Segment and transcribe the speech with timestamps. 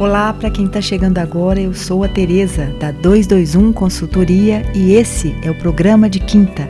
[0.00, 5.36] Olá, para quem está chegando agora, eu sou a Tereza da 221 Consultoria e esse
[5.42, 6.66] é o programa de quinta,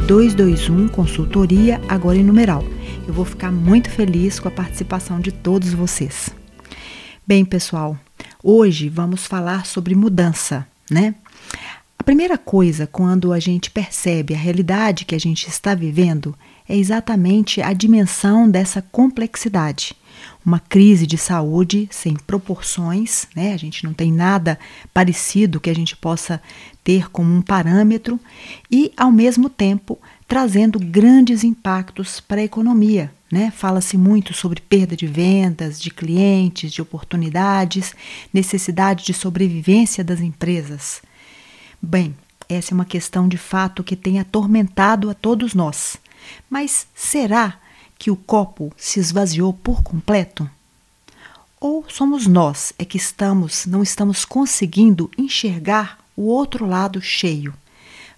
[0.06, 2.64] 221 Consultoria, agora em numeral.
[3.04, 6.30] Eu vou ficar muito feliz com a participação de todos vocês.
[7.26, 7.98] Bem, pessoal,
[8.40, 11.16] hoje vamos falar sobre mudança, né?
[11.98, 16.36] A primeira coisa quando a gente percebe a realidade que a gente está vivendo
[16.68, 19.96] é exatamente a dimensão dessa complexidade.
[20.44, 23.54] Uma crise de saúde sem proporções, né?
[23.54, 24.58] A gente não tem nada
[24.92, 26.40] parecido que a gente possa
[26.82, 28.20] ter como um parâmetro
[28.70, 33.10] e, ao mesmo tempo, trazendo grandes impactos para a economia.
[33.32, 33.50] Né?
[33.50, 37.94] Fala-se muito sobre perda de vendas, de clientes, de oportunidades,
[38.32, 41.02] necessidade de sobrevivência das empresas.
[41.82, 42.14] Bem,
[42.48, 45.96] essa é uma questão de fato que tem atormentado a todos nós.
[46.48, 47.58] Mas será
[48.04, 50.46] que o copo se esvaziou por completo?
[51.58, 57.54] Ou somos nós é que estamos, não estamos conseguindo enxergar o outro lado cheio?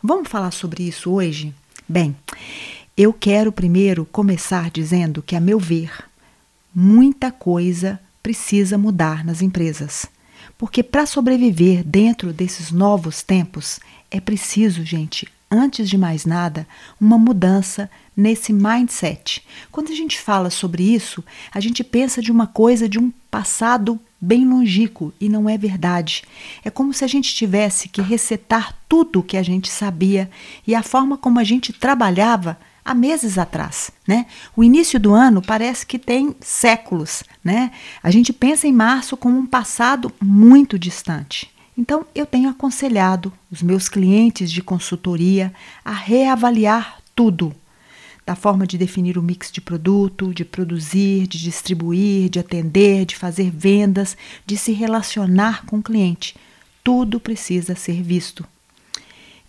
[0.02, 1.54] Vamos falar sobre isso hoje?
[1.88, 2.16] Bem,
[2.96, 5.92] eu quero primeiro começar dizendo que, a meu ver,
[6.74, 10.06] muita coisa precisa mudar nas empresas.
[10.58, 13.78] Porque para sobreviver dentro desses novos tempos,
[14.10, 16.66] é preciso, gente, antes de mais nada,
[17.00, 19.44] uma mudança nesse mindset.
[19.70, 21.22] Quando a gente fala sobre isso,
[21.52, 26.24] a gente pensa de uma coisa de um passado bem longínquo e não é verdade.
[26.64, 30.30] É como se a gente tivesse que resetar tudo o que a gente sabia
[30.66, 34.26] e a forma como a gente trabalhava há meses atrás, né?
[34.56, 37.72] O início do ano parece que tem séculos, né?
[38.02, 41.55] A gente pensa em março como um passado muito distante.
[41.76, 45.52] Então, eu tenho aconselhado os meus clientes de consultoria
[45.84, 47.54] a reavaliar tudo,
[48.24, 53.14] da forma de definir o mix de produto, de produzir, de distribuir, de atender, de
[53.14, 56.34] fazer vendas, de se relacionar com o cliente.
[56.82, 58.44] Tudo precisa ser visto.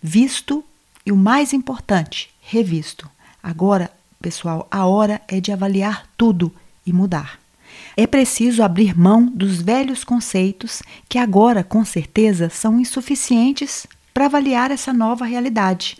[0.00, 0.64] Visto
[1.04, 3.08] e o mais importante, revisto.
[3.42, 3.90] Agora,
[4.20, 6.54] pessoal, a hora é de avaliar tudo
[6.86, 7.40] e mudar.
[8.00, 14.70] É preciso abrir mão dos velhos conceitos que agora, com certeza, são insuficientes para avaliar
[14.70, 15.98] essa nova realidade.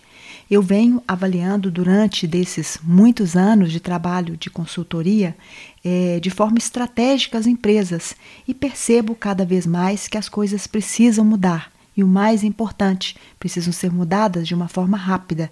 [0.48, 5.36] Eu venho avaliando durante desses muitos anos de trabalho de consultoria
[5.84, 8.14] é, de forma estratégica as empresas
[8.46, 13.72] e percebo cada vez mais que as coisas precisam mudar e o mais importante, precisam
[13.72, 15.50] ser mudadas de uma forma rápida.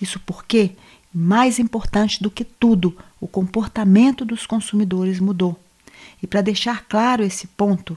[0.00, 0.70] Isso porque,
[1.12, 5.58] mais importante do que tudo, o comportamento dos consumidores mudou.
[6.22, 7.96] E para deixar claro esse ponto,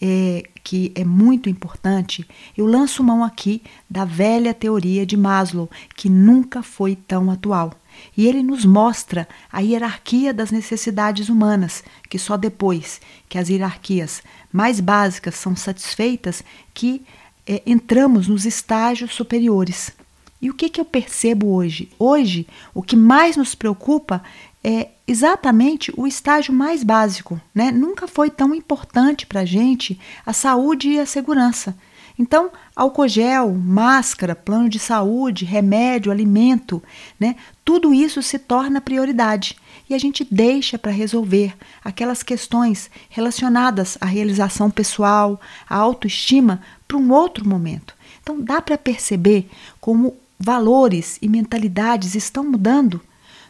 [0.00, 2.26] é, que é muito importante,
[2.56, 7.72] eu lanço mão aqui da velha teoria de Maslow, que nunca foi tão atual.
[8.16, 14.22] E ele nos mostra a hierarquia das necessidades humanas, que só depois que as hierarquias
[14.52, 16.42] mais básicas são satisfeitas
[16.72, 17.02] que
[17.46, 19.92] é, entramos nos estágios superiores.
[20.40, 21.88] E o que, que eu percebo hoje?
[21.98, 24.22] Hoje, o que mais nos preocupa
[24.64, 27.38] é exatamente o estágio mais básico.
[27.54, 27.70] Né?
[27.70, 31.76] Nunca foi tão importante para a gente a saúde e a segurança.
[32.18, 36.82] Então, álcool gel, máscara, plano de saúde, remédio, alimento,
[37.18, 37.36] né?
[37.64, 39.56] tudo isso se torna prioridade
[39.90, 41.54] e a gente deixa para resolver
[41.84, 47.94] aquelas questões relacionadas à realização pessoal, à autoestima, para um outro momento.
[48.22, 53.00] Então, dá para perceber como valores e mentalidades estão mudando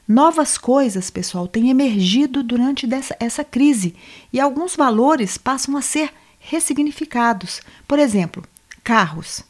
[0.06, 3.94] Novas coisas, pessoal, têm emergido durante dessa, essa crise
[4.32, 7.62] e alguns valores passam a ser ressignificados.
[7.88, 8.44] Por exemplo,
[8.82, 9.42] carros.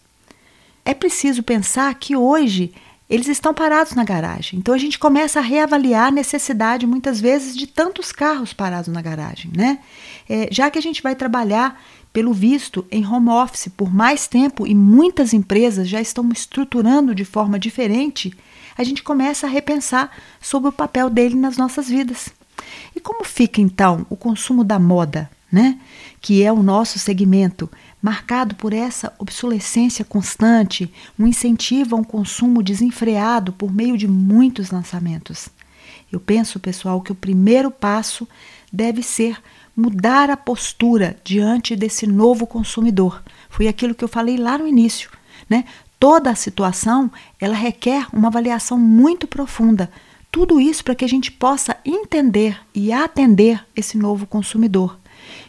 [0.85, 2.73] É preciso pensar que hoje
[3.11, 4.59] eles estão parados na garagem.
[4.59, 9.03] Então a gente começa a reavaliar a necessidade, muitas vezes, de tantos carros parados na
[9.03, 9.51] garagem.
[9.55, 9.81] Né?
[10.29, 14.67] É, já que a gente vai trabalhar pelo visto em home office por mais tempo
[14.67, 18.33] e muitas empresas já estão estruturando de forma diferente
[18.77, 20.11] a gente começa a repensar
[20.41, 22.31] sobre o papel dele nas nossas vidas.
[22.95, 25.79] E como fica então o consumo da moda, né?
[26.21, 27.71] Que é o nosso segmento,
[28.03, 34.71] marcado por essa obsolescência constante, um incentivo a um consumo desenfreado por meio de muitos
[34.71, 35.49] lançamentos.
[36.11, 38.29] Eu penso, pessoal, que o primeiro passo
[38.73, 39.39] deve ser
[39.77, 43.23] mudar a postura diante desse novo consumidor.
[43.49, 45.11] Foi aquilo que eu falei lá no início,
[45.49, 45.65] né?
[46.05, 47.11] Toda a situação,
[47.41, 49.91] ela requer uma avaliação muito profunda.
[50.31, 54.99] Tudo isso para que a gente possa entender e atender esse novo consumidor.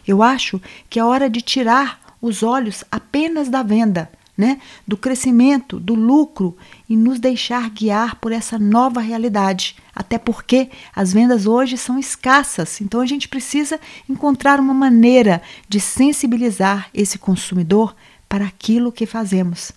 [0.08, 0.58] Eu acho
[0.88, 4.58] que é hora de tirar os olhos apenas da venda, né?
[4.88, 6.56] do crescimento, do lucro
[6.88, 9.76] e nos deixar guiar por essa nova realidade.
[9.94, 13.78] Até porque as vendas hoje são escassas, então a gente precisa
[14.08, 17.94] encontrar uma maneira de sensibilizar esse consumidor
[18.26, 19.70] para aquilo que fazemos.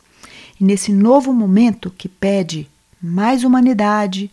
[0.60, 2.68] E nesse novo momento que pede
[3.02, 4.30] mais humanidade,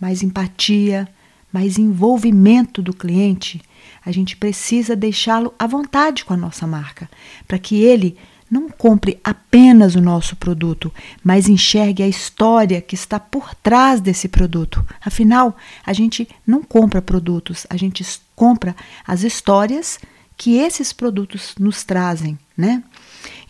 [0.00, 1.08] mais empatia,
[1.52, 3.60] mais envolvimento do cliente,
[4.04, 7.08] a gente precisa deixá-lo à vontade com a nossa marca,
[7.46, 8.16] para que ele
[8.50, 10.92] não compre apenas o nosso produto,
[11.22, 14.84] mas enxergue a história que está por trás desse produto.
[15.04, 18.04] Afinal, a gente não compra produtos, a gente
[18.34, 18.74] compra
[19.06, 19.98] as histórias
[20.38, 22.82] que esses produtos nos trazem, né?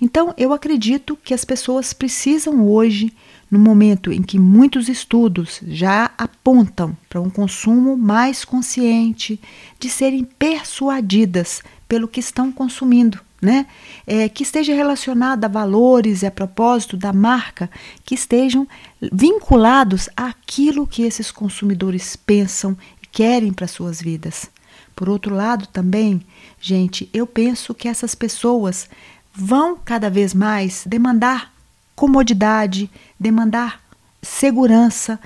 [0.00, 3.12] Então, eu acredito que as pessoas precisam hoje,
[3.50, 9.38] no momento em que muitos estudos já apontam para um consumo mais consciente,
[9.78, 13.66] de serem persuadidas pelo que estão consumindo né?
[14.04, 17.70] É, que esteja relacionada a valores e a propósito da marca
[18.04, 18.66] que estejam
[19.12, 24.50] vinculados àquilo que esses consumidores pensam e querem para suas vidas.
[24.98, 26.20] Por outro lado, também,
[26.60, 28.90] gente, eu penso que essas pessoas
[29.32, 31.54] vão cada vez mais demandar
[31.94, 33.80] comodidade, demandar
[34.20, 35.20] segurança.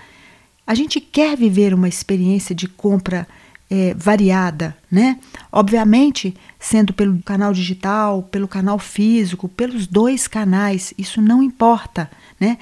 [0.66, 3.26] A gente quer viver uma experiência de compra
[3.70, 5.18] é, variada, né?
[5.50, 12.58] Obviamente, sendo pelo canal digital, pelo canal físico, pelos dois canais, isso não importa, né?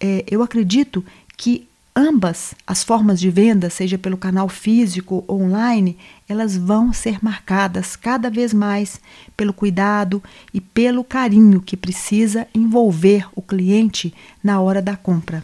[0.00, 1.04] É, eu acredito
[1.36, 5.96] que ambas as formas de venda, seja pelo canal físico ou online,
[6.28, 9.00] elas vão ser marcadas cada vez mais
[9.34, 10.22] pelo cuidado
[10.52, 14.12] e pelo carinho que precisa envolver o cliente
[14.44, 15.42] na hora da compra.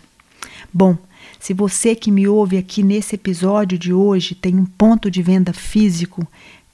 [0.72, 0.98] Bom,
[1.40, 5.52] se você que me ouve aqui nesse episódio de hoje tem um ponto de venda
[5.52, 6.26] físico,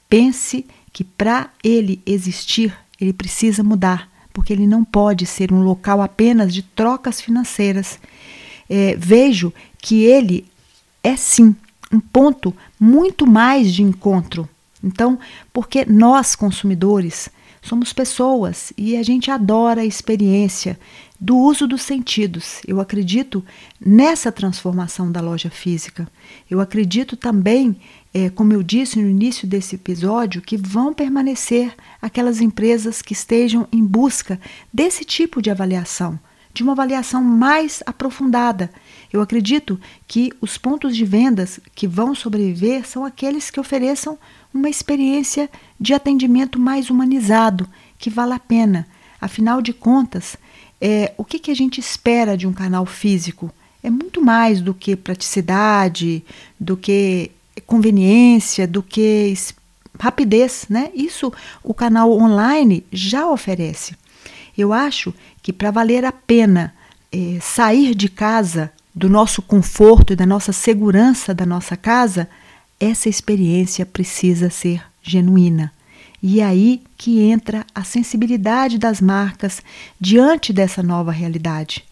[0.09, 6.03] pense que para ele existir, ele precisa mudar, porque ele não pode ser um local
[6.03, 7.99] apenas de trocas financeiras.
[8.69, 10.47] É, vejo que ele
[11.03, 11.55] é sim
[11.93, 14.49] um ponto muito mais de encontro.
[14.83, 15.19] Então,
[15.53, 17.29] porque nós consumidores
[17.63, 20.79] somos pessoas e a gente adora a experiência
[21.21, 22.61] do uso dos sentidos.
[22.67, 23.45] Eu acredito
[23.85, 26.09] nessa transformação da loja física.
[26.49, 27.77] Eu acredito também,
[28.15, 33.67] é, como eu disse no início desse episódio, que vão permanecer aquelas empresas que estejam
[33.73, 34.41] em busca
[34.73, 36.19] desse tipo de avaliação,
[36.55, 38.71] de uma avaliação mais aprofundada.
[39.13, 44.19] Eu acredito que os pontos de vendas que vão sobreviver são aqueles que ofereçam
[44.53, 45.51] uma experiência
[45.81, 47.69] de atendimento mais humanizado,
[47.99, 48.87] que vale a pena.
[49.21, 50.37] Afinal de contas,
[50.81, 53.51] é, o que, que a gente espera de um canal físico?
[53.83, 56.25] É muito mais do que praticidade,
[56.59, 57.31] do que
[57.67, 59.35] conveniência, do que
[59.99, 60.91] rapidez, né?
[60.95, 61.33] Isso
[61.63, 63.97] o canal online já oferece.
[64.57, 66.75] Eu acho que para valer a pena
[67.11, 72.29] é, sair de casa, do nosso conforto e da nossa segurança da nossa casa,
[72.81, 75.73] essa experiência precisa ser genuína.
[76.21, 79.63] E é aí que entra a sensibilidade das marcas
[80.01, 81.85] diante dessa nova realidade.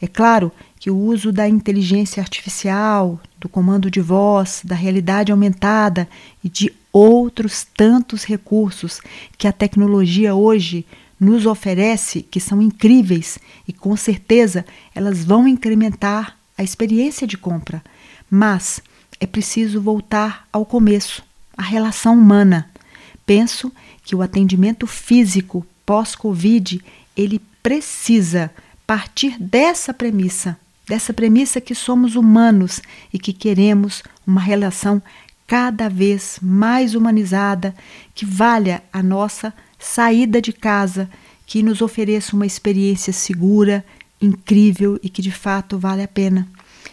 [0.00, 6.08] É claro que o uso da inteligência artificial, do comando de voz, da realidade aumentada
[6.44, 9.00] e de outros tantos recursos
[9.36, 10.86] que a tecnologia hoje
[11.18, 14.64] nos oferece, que são incríveis e com certeza
[14.94, 17.82] elas vão incrementar a experiência de compra.
[18.30, 18.80] Mas
[19.20, 21.22] é preciso voltar ao começo,
[21.56, 22.72] à relação humana
[23.26, 23.72] penso
[24.04, 26.82] que o atendimento físico pós-Covid
[27.16, 28.50] ele precisa
[28.86, 32.80] partir dessa premissa, dessa premissa que somos humanos
[33.12, 35.00] e que queremos uma relação
[35.46, 37.74] cada vez mais humanizada,
[38.14, 41.08] que valha a nossa saída de casa,
[41.46, 43.84] que nos ofereça uma experiência segura,
[44.22, 46.48] incrível e que de fato vale a pena.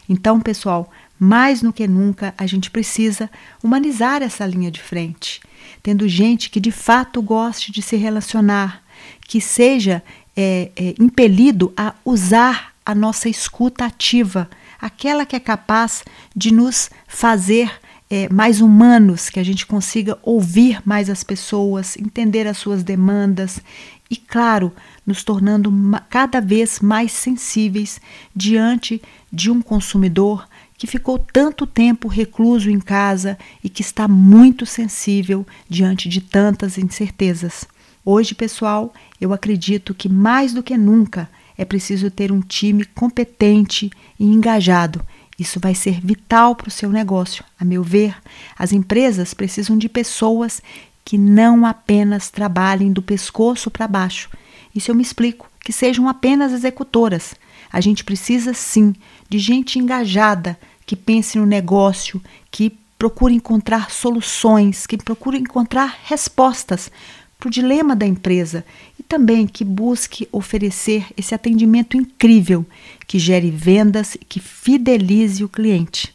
[0.08, 3.30] Então, pessoal, mais do que nunca, a gente precisa
[3.64, 5.42] humanizar essa linha de frente
[5.82, 8.84] tendo gente que de fato goste de se relacionar,
[9.28, 10.04] que seja
[10.36, 16.04] é, é, impelido a usar a nossa escuta ativa, aquela que é capaz
[16.36, 17.72] de nos fazer
[18.10, 23.62] é, mais humanos, que a gente consiga ouvir mais as pessoas, entender as suas demandas
[24.10, 24.74] e, claro,
[25.06, 25.72] nos tornando
[26.10, 28.00] cada vez mais sensíveis
[28.36, 29.02] diante
[29.32, 35.46] de um consumidor que ficou tanto tempo recluso em casa e que está muito sensível
[35.68, 37.66] diante de tantas incertezas.
[38.06, 43.92] Hoje, pessoal, eu acredito que mais do que nunca é preciso ter um time competente
[44.18, 45.06] e engajado.
[45.38, 47.44] Isso vai ser vital para o seu negócio.
[47.60, 48.16] A meu ver,
[48.58, 50.62] as empresas precisam de pessoas
[51.04, 54.30] que não apenas trabalhem do pescoço para baixo.
[54.74, 57.36] Isso eu me explico, que sejam apenas executoras.
[57.72, 58.94] A gente precisa sim
[59.30, 66.92] de gente engajada, que pense no negócio, que procure encontrar soluções, que procure encontrar respostas
[67.40, 68.66] para o dilema da empresa
[69.00, 72.66] e também que busque oferecer esse atendimento incrível
[73.08, 76.14] que gere vendas e que fidelize o cliente.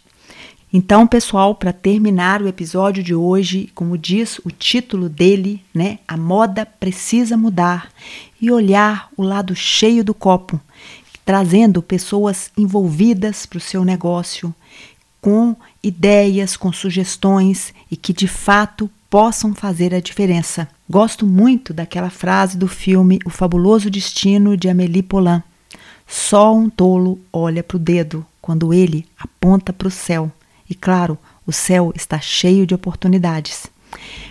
[0.70, 6.16] Então, pessoal, para terminar o episódio de hoje, como diz o título dele, né, a
[6.16, 7.90] moda precisa mudar
[8.44, 10.60] e olhar o lado cheio do copo,
[11.24, 14.54] trazendo pessoas envolvidas para o seu negócio,
[15.18, 20.68] com ideias, com sugestões e que de fato possam fazer a diferença.
[20.90, 25.42] Gosto muito daquela frase do filme O Fabuloso Destino de Amélie Poulain.
[26.06, 30.30] Só um tolo olha para o dedo quando ele aponta para o céu.
[30.68, 33.72] E claro, o céu está cheio de oportunidades.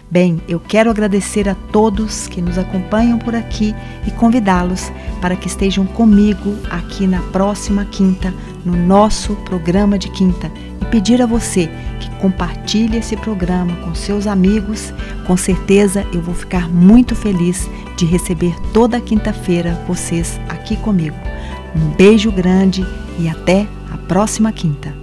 [0.09, 3.73] Bem, eu quero agradecer a todos que nos acompanham por aqui
[4.05, 8.31] e convidá-los para que estejam comigo aqui na próxima quinta,
[8.63, 11.67] no nosso programa de quinta, e pedir a você
[11.99, 14.93] que compartilhe esse programa com seus amigos.
[15.25, 17.67] Com certeza eu vou ficar muito feliz
[17.97, 21.17] de receber toda quinta-feira vocês aqui comigo.
[21.75, 22.85] Um beijo grande
[23.17, 25.02] e até a próxima quinta.